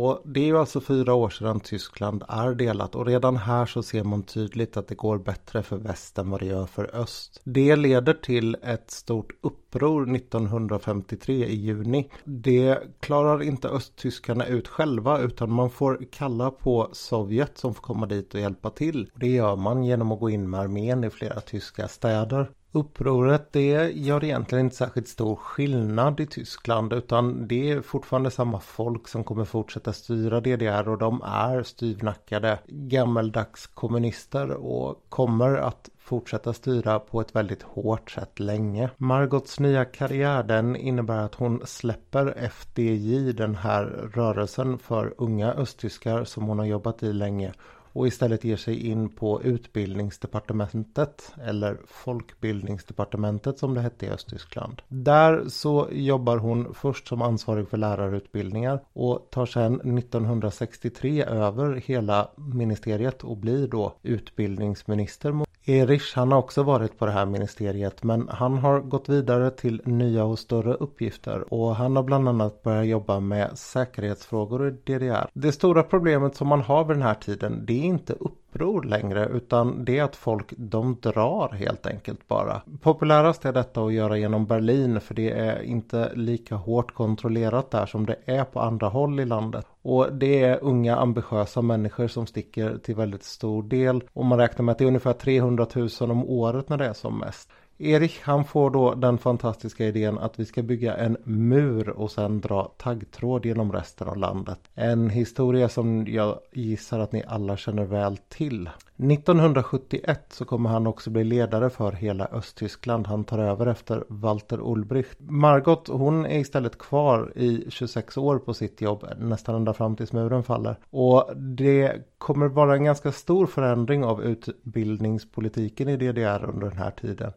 Och 0.00 0.22
det 0.24 0.40
är 0.40 0.44
ju 0.44 0.58
alltså 0.58 0.80
fyra 0.80 1.14
år 1.14 1.30
sedan 1.30 1.60
Tyskland 1.60 2.24
är 2.28 2.54
delat 2.54 2.94
och 2.94 3.06
redan 3.06 3.36
här 3.36 3.66
så 3.66 3.82
ser 3.82 4.04
man 4.04 4.22
tydligt 4.22 4.76
att 4.76 4.88
det 4.88 4.94
går 4.94 5.18
bättre 5.18 5.62
för 5.62 5.76
väst 5.76 6.18
än 6.18 6.30
vad 6.30 6.40
det 6.40 6.46
gör 6.46 6.66
för 6.66 6.96
öst. 6.96 7.40
Det 7.44 7.76
leder 7.76 8.14
till 8.14 8.56
ett 8.62 8.90
stort 8.90 9.32
uppror 9.40 10.16
1953 10.16 11.46
i 11.46 11.54
juni. 11.54 12.10
Det 12.24 12.78
klarar 13.00 13.42
inte 13.42 13.68
östtyskarna 13.68 14.46
ut 14.46 14.68
själva 14.68 15.18
utan 15.18 15.52
man 15.52 15.70
får 15.70 16.06
kalla 16.10 16.50
på 16.50 16.88
Sovjet 16.92 17.58
som 17.58 17.74
får 17.74 17.82
komma 17.82 18.06
dit 18.06 18.34
och 18.34 18.40
hjälpa 18.40 18.70
till. 18.70 19.10
Det 19.14 19.28
gör 19.28 19.56
man 19.56 19.84
genom 19.84 20.12
att 20.12 20.20
gå 20.20 20.30
in 20.30 20.50
med 20.50 20.60
armén 20.60 21.04
i 21.04 21.10
flera 21.10 21.40
tyska 21.40 21.88
städer. 21.88 22.50
Upproret 22.72 23.52
det 23.52 23.90
gör 23.90 24.24
egentligen 24.24 24.64
inte 24.64 24.76
särskilt 24.76 25.08
stor 25.08 25.36
skillnad 25.36 26.20
i 26.20 26.26
Tyskland 26.26 26.92
utan 26.92 27.48
det 27.48 27.70
är 27.70 27.80
fortfarande 27.80 28.30
samma 28.30 28.60
folk 28.60 29.08
som 29.08 29.24
kommer 29.24 29.44
fortsätta 29.44 29.92
styra 29.92 30.40
DDR 30.40 30.88
och 30.88 30.98
de 30.98 31.22
är 31.22 31.62
styvnackade 31.62 32.58
gammeldags 32.66 33.66
kommunister 33.66 34.50
och 34.50 35.04
kommer 35.08 35.56
att 35.56 35.90
fortsätta 35.98 36.52
styra 36.52 36.98
på 36.98 37.20
ett 37.20 37.36
väldigt 37.36 37.62
hårt 37.62 38.10
sätt 38.10 38.40
länge. 38.40 38.90
Margots 38.96 39.60
nya 39.60 39.84
karriär 39.84 40.42
den 40.42 40.76
innebär 40.76 41.18
att 41.18 41.34
hon 41.34 41.62
släpper 41.64 42.48
FDJ, 42.50 43.32
den 43.32 43.54
här 43.54 43.84
rörelsen 44.14 44.78
för 44.78 45.14
unga 45.18 45.52
östtyskar 45.52 46.24
som 46.24 46.44
hon 46.44 46.58
har 46.58 46.66
jobbat 46.66 47.02
i 47.02 47.12
länge 47.12 47.52
och 47.98 48.06
istället 48.06 48.44
ger 48.44 48.56
sig 48.56 48.86
in 48.86 49.08
på 49.08 49.42
utbildningsdepartementet 49.42 51.34
eller 51.44 51.78
folkbildningsdepartementet 51.86 53.58
som 53.58 53.74
det 53.74 53.80
hette 53.80 54.06
i 54.06 54.10
Östtyskland. 54.10 54.82
Där 54.88 55.44
så 55.48 55.88
jobbar 55.92 56.36
hon 56.36 56.74
först 56.74 57.08
som 57.08 57.22
ansvarig 57.22 57.68
för 57.68 57.76
lärarutbildningar 57.76 58.80
och 58.92 59.28
tar 59.30 59.46
sedan 59.46 59.98
1963 59.98 61.24
över 61.24 61.82
hela 61.86 62.30
ministeriet 62.36 63.24
och 63.24 63.36
blir 63.36 63.68
då 63.68 63.94
utbildningsminister. 64.02 65.32
Erich 65.68 66.14
han 66.14 66.32
har 66.32 66.38
också 66.38 66.62
varit 66.62 66.98
på 66.98 67.06
det 67.06 67.12
här 67.12 67.26
ministeriet 67.26 68.02
men 68.02 68.28
han 68.28 68.58
har 68.58 68.80
gått 68.80 69.08
vidare 69.08 69.50
till 69.50 69.82
nya 69.84 70.24
och 70.24 70.38
större 70.38 70.74
uppgifter 70.74 71.54
och 71.54 71.76
han 71.76 71.96
har 71.96 72.02
bland 72.02 72.28
annat 72.28 72.62
börjat 72.62 72.86
jobba 72.86 73.20
med 73.20 73.58
säkerhetsfrågor 73.58 74.68
i 74.68 74.70
DDR. 74.70 75.30
Det 75.34 75.52
stora 75.52 75.82
problemet 75.82 76.36
som 76.36 76.48
man 76.48 76.60
har 76.60 76.84
vid 76.84 76.96
den 76.96 77.02
här 77.02 77.14
tiden 77.14 77.64
det 77.66 77.72
är 77.72 77.84
inte 77.84 78.12
uppror 78.48 78.82
längre 78.82 79.26
utan 79.26 79.84
det 79.84 79.98
är 79.98 80.02
att 80.02 80.16
folk 80.16 80.54
de 80.56 80.96
drar 81.00 81.48
helt 81.48 81.86
enkelt 81.86 82.28
bara. 82.28 82.62
Populärast 82.80 83.44
är 83.44 83.52
detta 83.52 83.82
att 83.82 83.92
göra 83.92 84.18
genom 84.18 84.46
Berlin 84.46 85.00
för 85.00 85.14
det 85.14 85.30
är 85.30 85.62
inte 85.62 86.12
lika 86.14 86.54
hårt 86.54 86.94
kontrollerat 86.94 87.70
där 87.70 87.86
som 87.86 88.06
det 88.06 88.16
är 88.24 88.44
på 88.44 88.60
andra 88.60 88.88
håll 88.88 89.20
i 89.20 89.24
landet. 89.24 89.66
Och 89.82 90.12
det 90.12 90.44
är 90.44 90.58
unga 90.64 90.96
ambitiösa 90.96 91.62
människor 91.62 92.08
som 92.08 92.26
sticker 92.26 92.78
till 92.78 92.94
väldigt 92.94 93.24
stor 93.24 93.62
del 93.62 94.04
och 94.12 94.24
man 94.24 94.38
räknar 94.38 94.64
med 94.64 94.72
att 94.72 94.78
det 94.78 94.84
är 94.84 94.88
ungefär 94.88 95.12
300 95.12 95.66
000 95.74 95.88
om 96.00 96.24
året 96.24 96.68
när 96.68 96.76
det 96.76 96.86
är 96.86 96.92
som 96.92 97.18
mest. 97.18 97.50
Erik 97.80 98.20
han 98.22 98.44
får 98.44 98.70
då 98.70 98.94
den 98.94 99.18
fantastiska 99.18 99.84
idén 99.84 100.18
att 100.18 100.38
vi 100.38 100.44
ska 100.44 100.62
bygga 100.62 100.96
en 100.96 101.16
mur 101.24 101.88
och 101.88 102.10
sen 102.10 102.40
dra 102.40 102.72
taggtråd 102.76 103.46
genom 103.46 103.72
resten 103.72 104.08
av 104.08 104.16
landet. 104.16 104.60
En 104.74 105.10
historia 105.10 105.68
som 105.68 106.06
jag 106.06 106.38
gissar 106.52 106.98
att 106.98 107.12
ni 107.12 107.22
alla 107.26 107.56
känner 107.56 107.84
väl 107.84 108.16
till. 108.16 108.70
1971 108.96 110.20
så 110.28 110.44
kommer 110.44 110.70
han 110.70 110.86
också 110.86 111.10
bli 111.10 111.24
ledare 111.24 111.70
för 111.70 111.92
hela 111.92 112.24
Östtyskland. 112.24 113.06
Han 113.06 113.24
tar 113.24 113.38
över 113.38 113.66
efter 113.66 114.04
Walter 114.08 114.60
Ulbricht. 114.60 115.18
Margot 115.18 115.88
hon 115.88 116.26
är 116.26 116.38
istället 116.38 116.78
kvar 116.78 117.32
i 117.36 117.64
26 117.68 118.16
år 118.16 118.38
på 118.38 118.54
sitt 118.54 118.80
jobb 118.80 119.04
nästan 119.18 119.54
ända 119.54 119.72
fram 119.72 119.96
tills 119.96 120.12
muren 120.12 120.42
faller. 120.42 120.76
Och 120.90 121.36
det 121.36 121.92
kommer 122.18 122.48
vara 122.48 122.74
en 122.74 122.84
ganska 122.84 123.12
stor 123.12 123.46
förändring 123.46 124.04
av 124.04 124.22
utbildningspolitiken 124.22 125.88
i 125.88 125.96
DDR 125.96 126.44
under 126.44 126.68
den 126.68 126.78
här 126.78 126.90
tiden. 126.90 127.32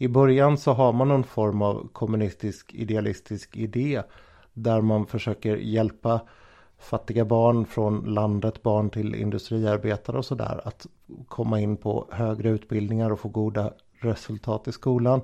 I 0.00 0.08
början 0.08 0.58
så 0.58 0.72
har 0.72 0.92
man 0.92 1.08
någon 1.08 1.24
form 1.24 1.62
av 1.62 1.88
kommunistisk 1.92 2.74
idealistisk 2.74 3.56
idé 3.56 4.02
där 4.52 4.80
man 4.80 5.06
försöker 5.06 5.56
hjälpa 5.56 6.20
fattiga 6.78 7.24
barn 7.24 7.66
från 7.66 8.14
landet, 8.14 8.62
barn 8.62 8.90
till 8.90 9.14
industriarbetare 9.14 10.18
och 10.18 10.24
sådär 10.24 10.60
att 10.64 10.86
komma 11.28 11.60
in 11.60 11.76
på 11.76 12.08
högre 12.10 12.50
utbildningar 12.50 13.10
och 13.10 13.20
få 13.20 13.28
goda 13.28 13.72
resultat 14.00 14.68
i 14.68 14.72
skolan. 14.72 15.20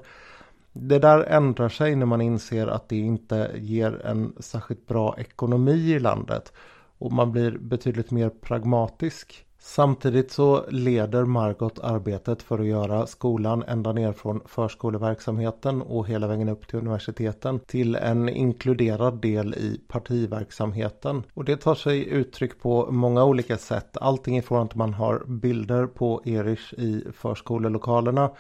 Det 0.73 0.99
där 0.99 1.21
ändrar 1.25 1.69
sig 1.69 1.97
när 1.97 2.07
man 2.07 2.21
inser 2.21 2.67
att 2.67 2.89
det 2.89 2.97
inte 2.97 3.51
ger 3.55 4.07
en 4.07 4.35
särskilt 4.39 4.87
bra 4.87 5.15
ekonomi 5.19 5.93
i 5.93 5.99
landet 5.99 6.53
och 6.99 7.13
man 7.13 7.33
blir 7.33 7.59
betydligt 7.59 8.11
mer 8.11 8.29
pragmatisk. 8.29 9.45
Samtidigt 9.67 10.31
så 10.31 10.65
leder 10.69 11.25
Margot 11.25 11.79
arbetet 11.79 12.43
för 12.43 12.59
att 12.59 12.67
göra 12.67 13.07
skolan 13.07 13.63
ända 13.63 13.93
ner 13.93 14.13
från 14.13 14.41
förskoleverksamheten 14.47 15.83
och 15.83 16.09
hela 16.09 16.27
vägen 16.27 16.49
upp 16.49 16.69
till 16.69 16.79
universiteten 16.79 17.61
till 17.61 17.97
en 17.97 18.29
inkluderad 18.29 19.21
del 19.21 19.55
i 19.55 19.81
partiverksamheten. 19.89 21.23
Och 21.35 21.45
det 21.45 21.57
tar 21.57 21.75
sig 21.75 22.09
uttryck 22.09 22.61
på 22.61 22.91
många 22.91 23.25
olika 23.25 23.59
sätt. 23.59 23.97
Allting 23.97 24.39
ifrån 24.39 24.67
att 24.67 24.75
man 24.75 24.95
har 24.95 25.23
bilder 25.27 25.87
på 25.87 26.23
Erich 26.25 26.73
i 26.73 27.05
förskolelokalerna 27.13 28.31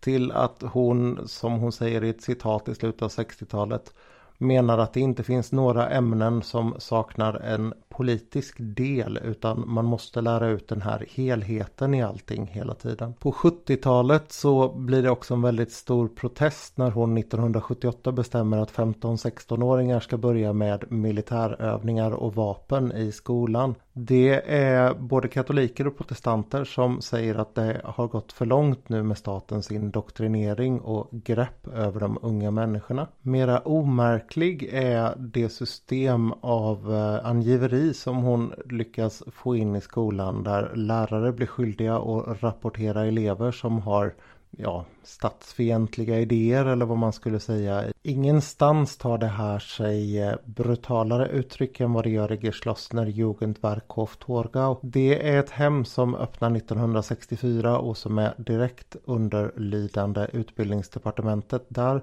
till 0.00 0.32
att 0.32 0.62
hon, 0.72 1.28
som 1.28 1.52
hon 1.52 1.72
säger 1.72 2.04
i 2.04 2.08
ett 2.08 2.22
citat 2.22 2.68
i 2.68 2.74
slutet 2.74 3.02
av 3.02 3.08
60-talet, 3.08 3.94
menar 4.40 4.78
att 4.78 4.92
det 4.92 5.00
inte 5.00 5.22
finns 5.22 5.52
några 5.52 5.88
ämnen 5.88 6.42
som 6.42 6.74
saknar 6.78 7.34
en 7.34 7.74
politisk 7.88 8.56
del 8.58 9.18
utan 9.24 9.64
man 9.66 9.84
måste 9.84 10.20
lära 10.20 10.48
ut 10.48 10.68
den 10.68 10.82
här 10.82 11.06
helheten 11.14 11.94
i 11.94 12.02
allting 12.02 12.46
hela 12.46 12.74
tiden. 12.74 13.14
På 13.14 13.32
70-talet 13.32 14.32
så 14.32 14.68
blir 14.68 15.02
det 15.02 15.10
också 15.10 15.34
en 15.34 15.42
väldigt 15.42 15.72
stor 15.72 16.08
protest 16.08 16.76
när 16.76 16.90
hon 16.90 17.18
1978 17.18 18.12
bestämmer 18.12 18.58
att 18.58 18.72
15-16-åringar 18.72 20.00
ska 20.00 20.16
börja 20.16 20.52
med 20.52 20.92
militärövningar 20.92 22.10
och 22.10 22.34
vapen 22.34 22.92
i 22.92 23.12
skolan. 23.12 23.74
Det 24.02 24.42
är 24.54 24.94
både 24.94 25.28
katoliker 25.28 25.86
och 25.86 25.96
protestanter 25.96 26.64
som 26.64 27.00
säger 27.00 27.34
att 27.34 27.54
det 27.54 27.80
har 27.84 28.06
gått 28.06 28.32
för 28.32 28.46
långt 28.46 28.88
nu 28.88 29.02
med 29.02 29.18
statens 29.18 29.70
indoktrinering 29.70 30.80
och 30.80 31.08
grepp 31.12 31.66
över 31.74 32.00
de 32.00 32.18
unga 32.22 32.50
människorna. 32.50 33.08
Mera 33.22 33.58
omärklig 33.60 34.68
är 34.72 35.14
det 35.16 35.48
system 35.48 36.32
av 36.40 36.94
eh, 36.94 37.26
angiveri 37.26 37.94
som 37.94 38.16
hon 38.16 38.52
lyckas 38.70 39.22
få 39.32 39.56
in 39.56 39.76
i 39.76 39.80
skolan 39.80 40.42
där 40.42 40.72
lärare 40.74 41.32
blir 41.32 41.46
skyldiga 41.46 41.96
att 41.96 42.42
rapportera 42.42 43.06
elever 43.06 43.52
som 43.52 43.78
har 43.78 44.14
ja, 44.50 44.84
statsfientliga 45.02 46.20
idéer 46.20 46.66
eller 46.66 46.86
vad 46.86 46.98
man 46.98 47.12
skulle 47.12 47.40
säga. 47.40 47.84
Ingenstans 48.02 48.96
tar 48.96 49.18
det 49.18 49.26
här 49.26 49.58
sig 49.58 50.22
eh, 50.22 50.34
brutalare 50.44 51.28
uttryck 51.28 51.80
än 51.80 51.92
vad 51.92 52.04
det 52.04 52.10
gör 52.10 52.32
i 52.32 52.36
Geschlossner 52.36 53.06
Jugendwerkhof 53.06 54.16
Torgau. 54.16 54.76
Det 54.82 55.28
är 55.30 55.40
ett 55.40 55.50
hem 55.50 55.84
som 55.84 56.14
öppnar 56.14 56.56
1964 56.56 57.78
och 57.78 57.96
som 57.96 58.18
är 58.18 58.34
direkt 58.36 58.96
underlydande 59.04 60.26
utbildningsdepartementet 60.32 61.64
där 61.68 62.02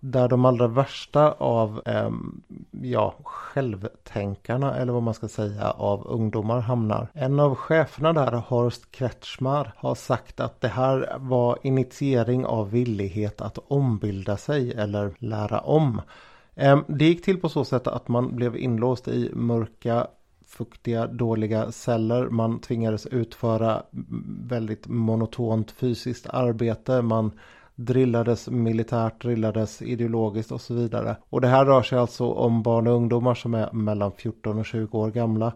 där 0.00 0.28
de 0.28 0.44
allra 0.44 0.66
värsta 0.66 1.32
av 1.32 1.82
eh, 1.86 2.10
ja, 2.70 3.14
självtänkarna 3.24 4.76
eller 4.76 4.92
vad 4.92 5.02
man 5.02 5.14
ska 5.14 5.28
säga 5.28 5.70
av 5.70 6.06
ungdomar 6.06 6.60
hamnar. 6.60 7.08
En 7.12 7.40
av 7.40 7.54
cheferna 7.54 8.12
där, 8.12 8.32
Horst 8.32 8.90
Kretschmar, 8.90 9.72
har 9.76 9.94
sagt 9.94 10.40
att 10.40 10.60
det 10.60 10.68
här 10.68 11.16
var 11.18 11.58
initiering 11.62 12.46
av 12.46 12.70
villighet 12.70 13.40
att 13.40 13.58
ombilda 13.68 14.36
sig 14.36 14.72
eller 14.72 15.14
lära 15.18 15.60
om. 15.60 16.00
Eh, 16.54 16.80
det 16.88 17.04
gick 17.04 17.24
till 17.24 17.40
på 17.40 17.48
så 17.48 17.64
sätt 17.64 17.86
att 17.86 18.08
man 18.08 18.36
blev 18.36 18.56
inlåst 18.56 19.08
i 19.08 19.30
mörka 19.34 20.06
fuktiga, 20.46 21.06
dåliga 21.06 21.72
celler. 21.72 22.28
Man 22.28 22.60
tvingades 22.60 23.06
utföra 23.06 23.82
väldigt 24.48 24.86
monotont 24.86 25.70
fysiskt 25.70 26.26
arbete. 26.26 27.02
Man 27.02 27.32
drillades 27.78 28.48
militärt, 28.48 29.22
drillades 29.22 29.82
ideologiskt 29.82 30.52
och 30.52 30.60
så 30.60 30.74
vidare. 30.74 31.16
Och 31.28 31.40
det 31.40 31.48
här 31.48 31.64
rör 31.64 31.82
sig 31.82 31.98
alltså 31.98 32.32
om 32.32 32.62
barn 32.62 32.86
och 32.86 32.94
ungdomar 32.94 33.34
som 33.34 33.54
är 33.54 33.72
mellan 33.72 34.12
14 34.12 34.58
och 34.58 34.66
20 34.66 34.98
år 34.98 35.10
gamla. 35.10 35.52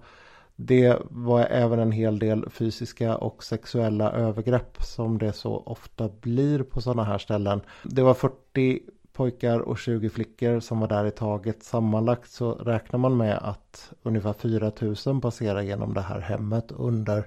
Det 0.56 0.98
var 1.10 1.40
även 1.40 1.78
en 1.78 1.92
hel 1.92 2.18
del 2.18 2.50
fysiska 2.50 3.16
och 3.16 3.44
sexuella 3.44 4.12
övergrepp 4.12 4.82
som 4.82 5.18
det 5.18 5.32
så 5.32 5.56
ofta 5.66 6.08
blir 6.20 6.62
på 6.62 6.80
sådana 6.80 7.04
här 7.04 7.18
ställen. 7.18 7.60
Det 7.82 8.02
var 8.02 8.14
40 8.14 8.80
pojkar 9.12 9.60
och 9.60 9.78
20 9.78 10.10
flickor 10.10 10.60
som 10.60 10.80
var 10.80 10.88
där 10.88 11.06
i 11.06 11.10
taget. 11.10 11.62
Sammanlagt 11.62 12.30
så 12.30 12.52
räknar 12.52 12.98
man 12.98 13.16
med 13.16 13.38
att 13.38 13.92
ungefär 14.02 14.32
4000 14.32 15.20
passerar 15.20 15.62
genom 15.62 15.94
det 15.94 16.00
här 16.00 16.20
hemmet 16.20 16.72
under 16.72 17.26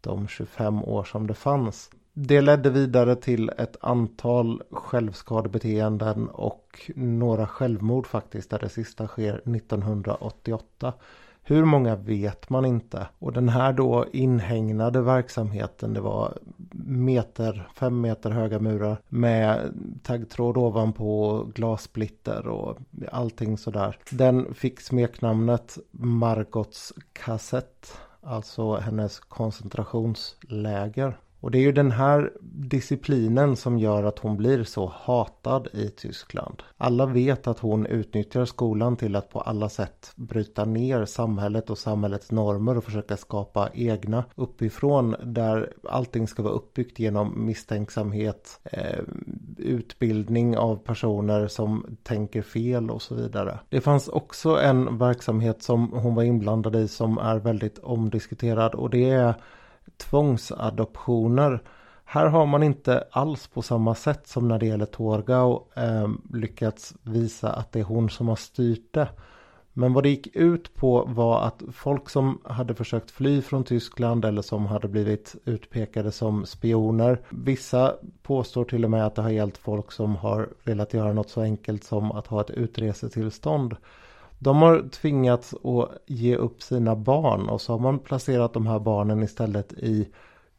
de 0.00 0.28
25 0.28 0.84
år 0.84 1.04
som 1.04 1.26
det 1.26 1.34
fanns. 1.34 1.90
Det 2.18 2.40
ledde 2.40 2.70
vidare 2.70 3.16
till 3.16 3.50
ett 3.58 3.76
antal 3.80 4.62
självskadebeteenden 4.70 6.28
och 6.28 6.90
några 6.94 7.46
självmord 7.46 8.06
faktiskt 8.06 8.50
där 8.50 8.58
det 8.58 8.68
sista 8.68 9.06
sker 9.06 9.34
1988. 9.34 10.92
Hur 11.42 11.64
många 11.64 11.96
vet 11.96 12.50
man 12.50 12.64
inte. 12.64 13.08
Och 13.18 13.32
den 13.32 13.48
här 13.48 13.72
då 13.72 14.06
inhägnade 14.12 15.00
verksamheten 15.00 15.94
det 15.94 16.00
var 16.00 16.38
meter, 16.86 17.68
fem 17.74 18.00
meter 18.00 18.30
höga 18.30 18.58
murar 18.58 18.98
med 19.08 19.74
taggtråd 20.02 20.56
ovanpå 20.56 21.44
glassplitter 21.54 22.48
och 22.48 22.78
allting 23.12 23.58
sådär. 23.58 23.98
Den 24.10 24.54
fick 24.54 24.80
smeknamnet 24.80 25.78
Margots 25.90 26.92
kassett. 27.12 27.98
Alltså 28.20 28.76
hennes 28.76 29.20
koncentrationsläger. 29.20 31.16
Och 31.40 31.50
det 31.50 31.58
är 31.58 31.62
ju 31.62 31.72
den 31.72 31.90
här 31.90 32.32
disciplinen 32.42 33.56
som 33.56 33.78
gör 33.78 34.04
att 34.04 34.18
hon 34.18 34.36
blir 34.36 34.64
så 34.64 34.92
hatad 34.94 35.68
i 35.72 35.88
Tyskland. 35.88 36.62
Alla 36.76 37.06
vet 37.06 37.46
att 37.46 37.58
hon 37.58 37.86
utnyttjar 37.86 38.44
skolan 38.44 38.96
till 38.96 39.16
att 39.16 39.30
på 39.30 39.40
alla 39.40 39.68
sätt 39.68 40.12
bryta 40.16 40.64
ner 40.64 41.04
samhället 41.04 41.70
och 41.70 41.78
samhällets 41.78 42.30
normer 42.30 42.76
och 42.76 42.84
försöka 42.84 43.16
skapa 43.16 43.68
egna 43.74 44.24
uppifrån 44.34 45.16
där 45.24 45.72
allting 45.88 46.28
ska 46.28 46.42
vara 46.42 46.52
uppbyggt 46.52 46.98
genom 46.98 47.46
misstänksamhet, 47.46 48.60
eh, 48.64 49.00
utbildning 49.56 50.58
av 50.58 50.76
personer 50.76 51.46
som 51.46 51.96
tänker 52.02 52.42
fel 52.42 52.90
och 52.90 53.02
så 53.02 53.14
vidare. 53.14 53.58
Det 53.68 53.80
fanns 53.80 54.08
också 54.08 54.60
en 54.60 54.98
verksamhet 54.98 55.62
som 55.62 55.92
hon 55.92 56.14
var 56.14 56.22
inblandad 56.22 56.76
i 56.76 56.88
som 56.88 57.18
är 57.18 57.38
väldigt 57.38 57.78
omdiskuterad 57.78 58.74
och 58.74 58.90
det 58.90 59.10
är 59.10 59.34
tvångsadoptioner. 59.96 61.62
Här 62.04 62.26
har 62.26 62.46
man 62.46 62.62
inte 62.62 63.04
alls 63.10 63.46
på 63.46 63.62
samma 63.62 63.94
sätt 63.94 64.28
som 64.28 64.48
när 64.48 64.58
det 64.58 64.66
gäller 64.66 64.86
Torgau 64.86 65.60
eh, 65.76 66.08
lyckats 66.32 66.94
visa 67.02 67.52
att 67.52 67.72
det 67.72 67.80
är 67.80 67.84
hon 67.84 68.10
som 68.10 68.28
har 68.28 68.36
styrt 68.36 68.94
det. 68.94 69.08
Men 69.78 69.92
vad 69.92 70.02
det 70.02 70.08
gick 70.08 70.36
ut 70.36 70.74
på 70.74 71.04
var 71.04 71.40
att 71.40 71.62
folk 71.72 72.10
som 72.10 72.40
hade 72.44 72.74
försökt 72.74 73.10
fly 73.10 73.42
från 73.42 73.64
Tyskland 73.64 74.24
eller 74.24 74.42
som 74.42 74.66
hade 74.66 74.88
blivit 74.88 75.36
utpekade 75.44 76.12
som 76.12 76.46
spioner. 76.46 77.20
Vissa 77.28 77.94
påstår 78.22 78.64
till 78.64 78.84
och 78.84 78.90
med 78.90 79.06
att 79.06 79.14
det 79.14 79.22
har 79.22 79.30
gällt 79.30 79.58
folk 79.58 79.92
som 79.92 80.16
har 80.16 80.48
velat 80.64 80.94
göra 80.94 81.12
något 81.12 81.30
så 81.30 81.40
enkelt 81.40 81.84
som 81.84 82.12
att 82.12 82.26
ha 82.26 82.40
ett 82.40 82.50
utresetillstånd. 82.50 83.76
De 84.38 84.62
har 84.62 84.88
tvingats 84.88 85.54
att 85.54 85.88
ge 86.06 86.36
upp 86.36 86.62
sina 86.62 86.96
barn 86.96 87.48
och 87.48 87.60
så 87.60 87.72
har 87.72 87.78
man 87.78 87.98
placerat 87.98 88.52
de 88.52 88.66
här 88.66 88.78
barnen 88.78 89.22
istället 89.22 89.72
i 89.72 90.08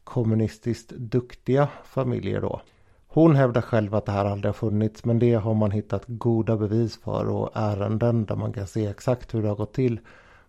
kommunistiskt 0.04 0.90
duktiga 0.90 1.68
familjer 1.86 2.42
då. 2.42 2.62
Hon 3.08 3.36
hävdar 3.36 3.62
själv 3.62 3.96
att 3.96 4.06
det 4.06 4.12
här 4.12 4.26
aldrig 4.26 4.50
har 4.50 4.54
funnits 4.54 5.06
men 5.06 5.20
det 5.20 5.34
har 5.34 5.54
man 5.54 5.72
hittat 5.72 6.04
goda 6.08 6.58
bevis 6.58 6.98
för 6.98 7.30
och 7.30 7.50
ärenden 7.54 8.26
där 8.26 8.36
man 8.36 8.54
kan 8.54 8.68
se 8.68 8.86
exakt 8.86 9.34
hur 9.34 9.42
det 9.42 9.48
har 9.48 9.56
gått 9.56 9.74
till. 9.74 10.00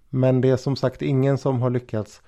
Men 0.09 0.41
det 0.41 0.51
är 0.51 0.57
som 0.57 0.77
sagt 0.77 1.03
ingen 1.03 1.39
som 1.39 1.63
har 1.63 1.71
lyckats 1.71 2.23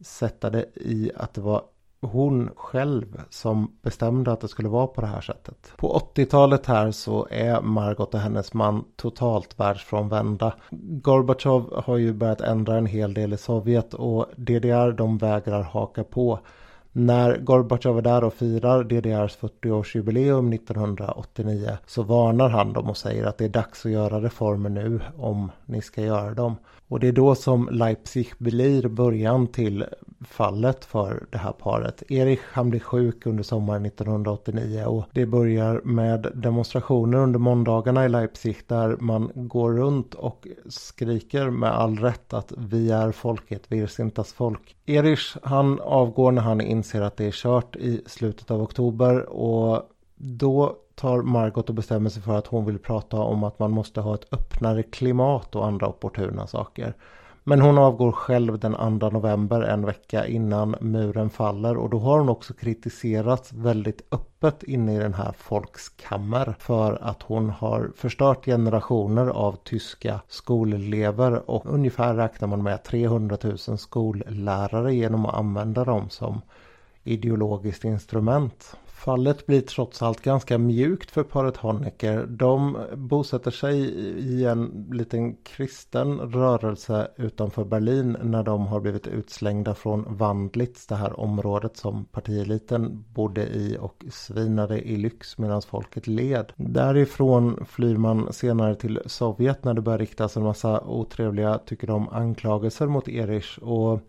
sätta 0.00 0.50
det 0.50 0.66
i 0.74 1.10
att 1.16 1.34
det 1.34 1.40
var 1.40 1.62
hon 2.02 2.50
själv 2.56 3.20
som 3.30 3.72
bestämde 3.82 4.32
att 4.32 4.40
det 4.40 4.48
skulle 4.48 4.68
vara 4.68 4.86
på 4.86 5.00
det 5.00 5.06
här 5.06 5.20
sättet. 5.20 5.72
På 5.76 5.98
80-talet 6.14 6.66
här 6.66 6.90
så 6.90 7.26
är 7.30 7.60
Margot 7.60 8.14
och 8.14 8.20
hennes 8.20 8.54
man 8.54 8.84
totalt 8.96 9.60
världsfrånvända. 9.60 10.54
Gorbachev 11.02 11.64
har 11.84 11.96
ju 11.96 12.12
börjat 12.12 12.40
ändra 12.40 12.76
en 12.76 12.86
hel 12.86 13.14
del 13.14 13.32
i 13.32 13.36
Sovjet 13.36 13.94
och 13.94 14.26
DDR 14.36 14.92
de 14.92 15.18
vägrar 15.18 15.62
haka 15.62 16.04
på. 16.04 16.38
När 16.92 17.38
Gorbatjov 17.38 17.98
är 17.98 18.02
där 18.02 18.24
och 18.24 18.34
firar 18.34 18.84
DDRs 18.84 19.38
40-årsjubileum 19.40 20.54
1989 20.54 21.78
så 21.86 22.02
varnar 22.02 22.48
han 22.48 22.72
dem 22.72 22.90
och 22.90 22.96
säger 22.96 23.26
att 23.26 23.38
det 23.38 23.44
är 23.44 23.48
dags 23.48 23.86
att 23.86 23.92
göra 23.92 24.20
reformer 24.20 24.70
nu 24.70 25.00
om 25.16 25.50
ni 25.64 25.82
ska 25.82 26.02
göra 26.02 26.34
dem. 26.34 26.56
Och 26.90 27.00
det 27.00 27.08
är 27.08 27.12
då 27.12 27.34
som 27.34 27.68
Leipzig 27.72 28.32
blir 28.38 28.88
början 28.88 29.46
till 29.46 29.84
fallet 30.20 30.84
för 30.84 31.26
det 31.30 31.38
här 31.38 31.52
paret. 31.52 32.02
Erich 32.10 32.40
han 32.52 32.70
blir 32.70 32.80
sjuk 32.80 33.26
under 33.26 33.42
sommaren 33.42 33.86
1989 33.86 34.84
och 34.84 35.04
det 35.12 35.26
börjar 35.26 35.80
med 35.84 36.26
demonstrationer 36.34 37.18
under 37.18 37.38
måndagarna 37.38 38.04
i 38.04 38.08
Leipzig 38.08 38.56
där 38.66 38.96
man 39.00 39.30
går 39.34 39.72
runt 39.72 40.14
och 40.14 40.46
skriker 40.68 41.50
med 41.50 41.70
all 41.70 41.98
rätt 41.98 42.32
att 42.32 42.52
vi 42.56 42.90
är 42.90 43.12
folket, 43.12 43.62
vi 43.68 43.80
är 43.80 43.86
Sintas 43.86 44.32
folk. 44.32 44.76
Erich 44.86 45.36
han 45.42 45.80
avgår 45.80 46.32
när 46.32 46.42
han 46.42 46.60
inser 46.60 47.00
att 47.00 47.16
det 47.16 47.26
är 47.26 47.32
kört 47.32 47.76
i 47.76 48.02
slutet 48.06 48.50
av 48.50 48.62
oktober 48.62 49.28
och 49.28 49.82
då 50.16 50.76
tar 51.00 51.22
Margot 51.22 51.68
och 51.68 51.74
bestämmer 51.74 52.10
sig 52.10 52.22
för 52.22 52.38
att 52.38 52.46
hon 52.46 52.64
vill 52.64 52.78
prata 52.78 53.16
om 53.16 53.44
att 53.44 53.58
man 53.58 53.70
måste 53.70 54.00
ha 54.00 54.14
ett 54.14 54.32
öppnare 54.32 54.82
klimat 54.82 55.56
och 55.56 55.66
andra 55.66 55.88
opportuna 55.88 56.46
saker. 56.46 56.94
Men 57.44 57.60
hon 57.60 57.78
avgår 57.78 58.12
själv 58.12 58.58
den 58.58 59.00
2 59.00 59.10
november 59.10 59.62
en 59.62 59.86
vecka 59.86 60.26
innan 60.26 60.76
muren 60.80 61.30
faller 61.30 61.76
och 61.76 61.90
då 61.90 61.98
har 61.98 62.18
hon 62.18 62.28
också 62.28 62.54
kritiserats 62.54 63.52
väldigt 63.52 64.02
öppet 64.10 64.62
inne 64.62 64.94
i 64.94 64.98
den 64.98 65.14
här 65.14 65.32
folkskammer 65.38 66.54
för 66.58 66.98
att 67.02 67.22
hon 67.22 67.50
har 67.50 67.90
förstört 67.96 68.44
generationer 68.44 69.26
av 69.26 69.56
tyska 69.64 70.20
skolelever 70.28 71.50
och 71.50 71.66
ungefär 71.66 72.14
räknar 72.14 72.48
man 72.48 72.62
med 72.62 72.84
300 72.84 73.36
000 73.42 73.58
skollärare 73.58 74.94
genom 74.94 75.26
att 75.26 75.34
använda 75.34 75.84
dem 75.84 76.10
som 76.10 76.40
ideologiskt 77.04 77.84
instrument. 77.84 78.76
Fallet 79.04 79.46
blir 79.46 79.60
trots 79.60 80.02
allt 80.02 80.20
ganska 80.20 80.58
mjukt 80.58 81.10
för 81.10 81.22
paret 81.22 81.56
Honecker. 81.56 82.26
De 82.26 82.78
bosätter 82.96 83.50
sig 83.50 83.78
i 84.18 84.44
en 84.44 84.88
liten 84.92 85.36
kristen 85.36 86.20
rörelse 86.20 87.10
utanför 87.16 87.64
Berlin 87.64 88.16
när 88.22 88.42
de 88.42 88.66
har 88.66 88.80
blivit 88.80 89.06
utslängda 89.06 89.74
från 89.74 90.16
Wandlitz, 90.16 90.86
det 90.86 90.94
här 90.94 91.20
området 91.20 91.76
som 91.76 92.04
partieliten 92.04 93.04
bodde 93.14 93.46
i 93.46 93.76
och 93.80 94.04
svinade 94.10 94.80
i 94.80 94.96
lyx 94.96 95.38
medan 95.38 95.62
folket 95.62 96.06
led. 96.06 96.52
Därifrån 96.56 97.64
flyr 97.68 97.96
man 97.96 98.32
senare 98.32 98.74
till 98.74 99.00
Sovjet 99.06 99.64
när 99.64 99.74
det 99.74 99.80
börjar 99.80 99.98
riktas 99.98 100.36
en 100.36 100.42
massa 100.42 100.80
otrevliga, 100.80 101.58
tycker 101.58 101.86
de, 101.86 102.08
anklagelser 102.08 102.86
mot 102.86 103.08
Erich 103.08 103.58
och 103.58 104.00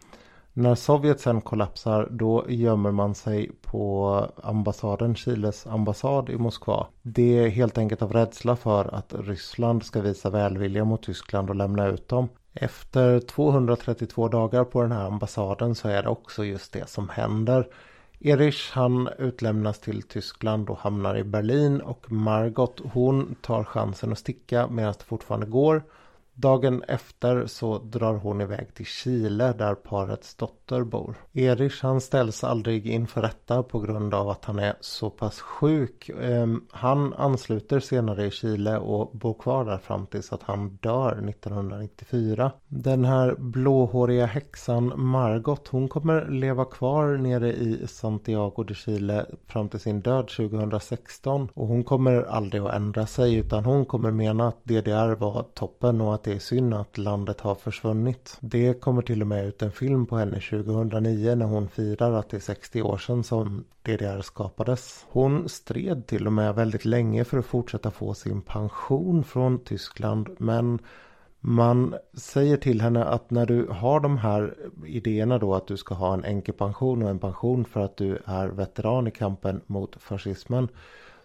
när 0.54 0.76
Sovjet 0.76 1.20
sen 1.20 1.42
kollapsar 1.42 2.08
då 2.12 2.46
gömmer 2.50 2.92
man 2.92 3.16
sig 3.16 3.52
på 3.62 4.26
ambassaden, 4.44 5.16
Chiles 5.16 5.68
ambassad 5.68 6.30
i 6.30 6.38
Moskva. 6.38 6.88
Det 7.02 7.40
är 7.40 7.50
helt 7.50 7.78
enkelt 7.78 8.02
av 8.02 8.14
rädsla 8.14 8.56
för 8.56 8.96
att 8.96 9.14
Ryssland 9.14 9.84
ska 9.84 10.02
visa 10.02 10.30
välvilja 10.30 10.86
mot 10.86 11.04
Tyskland 11.04 11.50
och 11.50 11.56
lämna 11.56 11.88
ut 11.88 12.08
dem. 12.08 12.30
Efter 12.54 13.20
232 13.20 14.28
dagar 14.28 14.64
på 14.64 14.82
den 14.82 14.92
här 14.92 15.06
ambassaden 15.06 15.76
så 15.76 15.88
är 15.88 16.04
det 16.04 16.10
också 16.10 16.44
just 16.46 16.74
det 16.74 16.90
som 16.90 17.10
händer. 17.10 17.68
Erich 18.20 18.72
han 18.72 19.10
utlämnas 19.18 19.80
till 19.80 20.02
Tyskland 20.02 20.70
och 20.70 20.78
hamnar 20.78 21.18
i 21.18 21.24
Berlin 21.24 21.82
och 21.82 22.12
Margot 22.12 22.82
hon 22.94 23.36
tar 23.42 23.64
chansen 23.64 24.12
att 24.12 24.18
sticka 24.18 24.68
medan 24.68 24.94
det 24.98 25.04
fortfarande 25.04 25.48
går. 25.48 25.84
Dagen 26.34 26.84
efter 26.88 27.46
så 27.46 27.78
drar 27.78 28.14
hon 28.14 28.42
iväg 28.42 28.74
till 28.74 28.86
Chile 28.86 29.54
där 29.54 29.76
parets 29.76 30.36
dotter 30.36 30.84
bor. 30.84 31.16
Erich 31.34 31.84
han 31.84 32.02
ställs 32.02 32.44
aldrig 32.44 32.88
inför 32.88 33.22
rätta 33.22 33.64
på 33.64 33.80
grund 33.80 34.14
av 34.14 34.30
att 34.30 34.46
han 34.46 34.60
är 34.60 34.76
så 34.80 35.10
pass 35.10 35.40
sjuk. 35.40 36.10
Ehm, 36.22 36.66
han 36.72 37.14
ansluter 37.14 37.80
senare 37.80 38.26
i 38.26 38.32
Chile 38.32 38.78
och 38.78 39.18
bor 39.18 39.34
kvar 39.34 39.66
där 39.66 39.78
fram 39.78 40.08
tills 40.08 40.34
att 40.34 40.44
han 40.44 40.76
dör 40.76 41.30
1994. 41.30 42.52
Den 42.68 43.06
här 43.06 43.36
blåhåriga 43.38 44.26
häxan 44.26 44.94
Margot 44.96 45.68
hon 45.68 45.88
kommer 45.88 46.30
leva 46.30 46.66
kvar 46.66 47.18
nere 47.18 47.54
i 47.54 47.88
Santiago 47.88 48.64
de 48.64 48.74
Chile 48.74 49.26
fram 49.48 49.70
till 49.70 49.80
sin 49.80 50.02
död 50.02 50.28
2016. 50.28 51.50
Och 51.54 51.68
hon 51.68 51.84
kommer 51.84 52.24
aldrig 52.24 52.62
att 52.62 52.74
ändra 52.74 53.06
sig 53.06 53.36
utan 53.36 53.66
hon 53.66 53.86
kommer 53.86 54.12
mena 54.12 54.48
att 54.48 54.64
DDR 54.64 55.16
var 55.16 55.46
toppen 55.54 56.02
och 56.02 56.14
att 56.14 56.28
det 56.32 56.36
är 56.36 56.40
synd 56.40 56.74
att 56.74 56.98
landet 56.98 57.42
har 57.42 57.56
försvunnit. 57.56 58.38
Det 58.40 58.82
kommer 58.82 59.02
till 59.02 59.22
och 59.22 59.28
med 59.28 59.46
ut 59.46 59.62
en 59.62 59.72
film 59.72 60.06
på 60.06 60.18
henne 60.18 60.40
2009 60.40 61.36
när 61.36 61.46
hon 61.46 61.70
firar 61.70 62.14
att 62.14 62.30
det 62.30 62.38
är 62.38 62.42
60 62.42 62.82
år 62.82 62.98
sedan 62.98 63.24
som 63.24 63.64
DDR 63.82 64.22
skapades. 64.22 65.06
Hon 65.10 65.50
stred 65.50 66.08
till 66.08 66.28
och 66.28 66.34
med 66.34 66.56
väldigt 66.56 66.86
länge 66.86 67.24
för 67.24 67.38
att 67.38 67.46
fortsätta 67.46 67.92
få 67.92 68.14
sin 68.14 68.42
pension 68.42 69.24
från 69.24 69.60
Tyskland 69.60 70.30
men 70.38 70.80
man 71.40 71.96
säger 72.14 72.58
till 72.58 72.82
henne 72.82 73.06
att 73.06 73.32
när 73.32 73.46
du 73.46 73.68
har 73.68 74.00
de 74.00 74.18
här 74.18 74.56
idéerna 74.86 75.38
då 75.38 75.56
att 75.56 75.68
du 75.68 75.78
ska 75.78 75.96
ha 75.96 76.14
en 76.14 76.24
änkepension 76.24 77.04
och 77.04 77.10
en 77.10 77.20
pension 77.20 77.66
för 77.66 77.80
att 77.80 77.98
du 77.98 78.20
är 78.26 78.48
veteran 78.48 79.08
i 79.08 79.12
kampen 79.12 79.62
mot 79.66 79.96
fascismen 80.02 80.68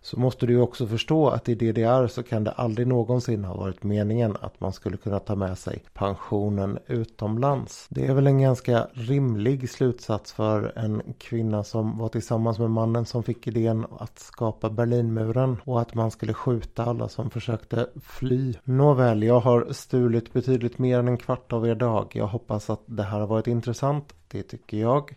så 0.07 0.21
måste 0.21 0.47
du 0.47 0.53
ju 0.53 0.61
också 0.61 0.87
förstå 0.87 1.29
att 1.29 1.49
i 1.49 1.55
DDR 1.55 2.07
så 2.07 2.23
kan 2.23 2.45
det 2.45 2.51
aldrig 2.51 2.87
någonsin 2.87 3.45
ha 3.45 3.57
varit 3.57 3.83
meningen 3.83 4.37
att 4.41 4.61
man 4.61 4.73
skulle 4.73 4.97
kunna 4.97 5.19
ta 5.19 5.37
med 5.37 5.59
sig 5.59 5.83
pensionen 5.93 6.79
utomlands. 6.87 7.87
Det 7.91 8.07
är 8.07 8.15
väl 8.15 8.27
en 8.27 8.41
ganska 8.41 8.89
rimlig 8.93 9.71
slutsats 9.71 10.33
för 10.33 10.73
en 10.79 11.03
kvinna 11.19 11.65
som 11.65 11.99
var 11.99 12.09
tillsammans 12.09 12.59
med 12.59 12.71
mannen 12.71 13.07
som 13.07 13.23
fick 13.23 13.47
idén 13.47 13.87
att 13.99 14.19
skapa 14.19 14.71
Berlinmuren 14.71 15.57
och 15.65 15.81
att 15.81 15.95
man 15.95 16.11
skulle 16.11 16.35
skjuta 16.35 16.85
alla 16.85 17.09
som 17.09 17.31
försökte 17.31 17.87
fly. 18.03 18.55
Nåväl, 18.65 19.23
jag 19.23 19.41
har 19.41 19.73
stulit 19.73 20.33
betydligt 20.33 20.79
mer 20.79 20.99
än 20.99 21.09
en 21.09 21.19
kvart 21.19 21.53
av 21.53 21.67
er 21.67 21.75
dag. 21.75 22.13
Jag 22.15 22.27
hoppas 22.27 22.71
att 22.71 22.83
det 22.87 23.03
här 23.03 23.21
har 23.21 23.27
varit 23.27 23.47
intressant. 23.47 24.15
Det 24.29 24.43
tycker 24.43 24.77
jag. 24.77 25.15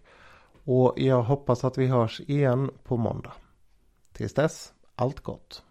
Och 0.64 0.94
jag 0.98 1.22
hoppas 1.24 1.64
att 1.64 1.78
vi 1.78 1.88
hörs 1.88 2.22
igen 2.28 2.72
på 2.84 2.98
måndag. 2.98 3.34
Tills 4.14 4.34
dess 4.34 4.74
allt 5.00 5.24
gott. 5.24 5.64